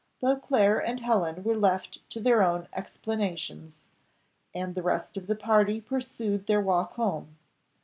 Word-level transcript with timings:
Beauclerc 0.19 0.81
and 0.83 0.99
Helen 0.99 1.43
were 1.43 1.55
left 1.55 1.99
to 2.09 2.19
their 2.19 2.41
own 2.41 2.67
explanations, 2.73 3.83
and 4.51 4.73
the 4.73 4.81
rest 4.81 5.15
of 5.15 5.27
the 5.27 5.35
party 5.35 5.79
pursued 5.79 6.47
their 6.47 6.59
walk 6.59 6.93
home. 6.93 7.37